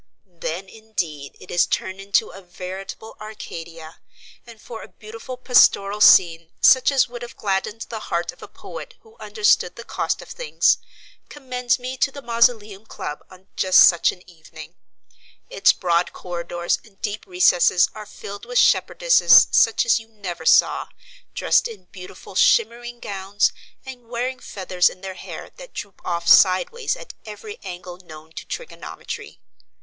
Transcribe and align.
Then, 0.25 0.67
indeed, 0.67 1.37
it 1.39 1.51
is 1.51 1.67
turned 1.67 2.01
into 2.01 2.31
a 2.31 2.41
veritable 2.41 3.15
Arcadia; 3.21 3.97
and 4.47 4.59
for 4.59 4.81
a 4.81 4.87
beautiful 4.87 5.37
pastoral 5.37 6.01
scene, 6.01 6.49
such 6.59 6.91
as 6.91 7.07
would 7.07 7.21
have 7.21 7.37
gladdened 7.37 7.81
the 7.81 7.99
heart 8.09 8.31
of 8.31 8.41
a 8.41 8.47
poet 8.47 8.95
who 9.01 9.15
understood 9.19 9.75
the 9.75 9.83
cost 9.83 10.19
of 10.23 10.27
things, 10.29 10.79
commend 11.29 11.77
me 11.77 11.97
to 11.97 12.09
the 12.11 12.23
Mausoleum 12.23 12.83
Club 12.87 13.23
on 13.29 13.45
just 13.55 13.87
such 13.87 14.11
an 14.11 14.27
evening. 14.27 14.73
Its 15.51 15.71
broad 15.71 16.13
corridors 16.13 16.79
and 16.83 16.99
deep 17.03 17.27
recesses 17.27 17.87
are 17.93 18.07
filled 18.07 18.47
with 18.47 18.57
shepherdesses 18.57 19.49
such 19.51 19.85
as 19.85 19.99
you 19.99 20.07
never 20.07 20.47
saw, 20.47 20.87
dressed 21.35 21.67
in 21.67 21.83
beautiful 21.91 22.33
shimmering 22.33 22.99
gowns, 22.99 23.53
and 23.85 24.07
wearing 24.09 24.39
feathers 24.39 24.89
in 24.89 25.01
their 25.01 25.13
hair 25.13 25.51
that 25.57 25.75
droop 25.75 26.01
off 26.03 26.27
sideways 26.27 26.95
at 26.95 27.13
every 27.23 27.59
angle 27.61 27.97
known 27.97 28.31
to 28.31 28.47
trigonometry. 28.47 29.39